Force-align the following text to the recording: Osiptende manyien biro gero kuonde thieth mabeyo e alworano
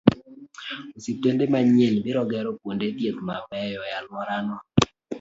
Osiptende 0.97 1.43
manyien 1.53 1.95
biro 2.03 2.21
gero 2.31 2.49
kuonde 2.59 2.87
thieth 2.97 3.19
mabeyo 3.27 3.81
e 3.89 3.91
alworano 3.99 4.55